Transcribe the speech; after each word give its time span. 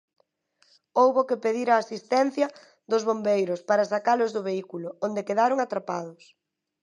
Houbo 1.01 1.21
que 1.29 1.41
pedir 1.45 1.67
a 1.69 1.79
asistencia 1.83 2.47
dos 2.91 3.03
bombeiros, 3.09 3.59
para 3.69 3.89
sacalos 3.91 4.33
do 4.35 4.41
vehículo, 4.49 4.87
onde 5.07 5.25
quedaron 5.27 5.59
atrapados. 5.65 6.23